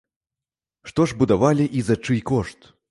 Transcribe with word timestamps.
Што 0.93 1.07
ж 1.11 1.19
будавалі 1.21 1.65
і 1.81 1.87
за 1.91 1.95
чый 2.09 2.19
кошт? 2.33 2.59